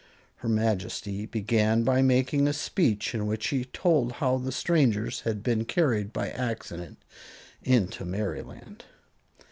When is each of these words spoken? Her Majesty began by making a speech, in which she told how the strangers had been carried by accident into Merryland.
Her 0.37 0.49
Majesty 0.49 1.27
began 1.27 1.83
by 1.83 2.01
making 2.01 2.47
a 2.47 2.53
speech, 2.53 3.13
in 3.13 3.27
which 3.27 3.43
she 3.43 3.65
told 3.65 4.13
how 4.13 4.39
the 4.39 4.51
strangers 4.51 5.19
had 5.21 5.43
been 5.43 5.63
carried 5.63 6.11
by 6.11 6.31
accident 6.31 6.97
into 7.61 8.03
Merryland. 8.03 8.85